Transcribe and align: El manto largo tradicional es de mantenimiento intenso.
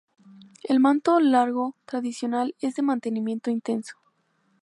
El 0.63 0.79
manto 0.79 1.19
largo 1.19 1.75
tradicional 1.85 2.55
es 2.59 2.73
de 2.73 2.81
mantenimiento 2.81 3.51
intenso. 3.51 3.97